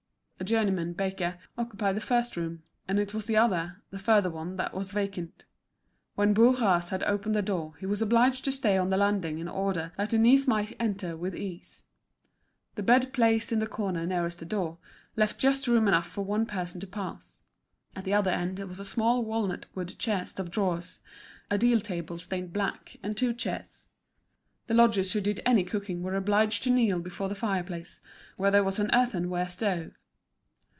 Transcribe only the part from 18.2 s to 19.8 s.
end there was a small walnut